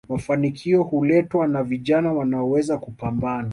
mafanikio 0.09 0.83
huletwa 0.83 1.47
na 1.47 1.63
vijana 1.63 2.13
wanaoweza 2.13 2.77
kupambana 2.77 3.49